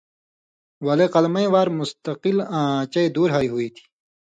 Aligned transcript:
ولے 0.85 1.07
قلمَیں 1.13 1.47
وار 1.53 1.67
مُستقل 1.79 2.37
آں 2.57 2.77
چئ 2.93 3.07
دُور 3.13 3.29
ہاریۡ 3.33 3.51
ہُوئ 3.51 3.67
تھی۔ 3.75 3.83